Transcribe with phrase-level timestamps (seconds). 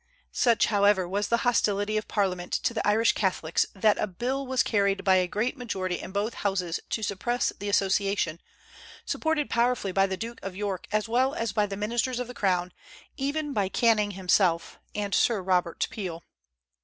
[0.33, 4.63] Such, however, was the hostility of Parliament to the Irish Catholics that a bill was
[4.63, 8.41] carried by a great majority in both Houses to suppress the Association,
[9.05, 12.33] supported powerfully by the Duke of York as well as by the ministers of the
[12.33, 12.73] crown,
[13.15, 16.23] even by Canning himself and Sir Robert Peel.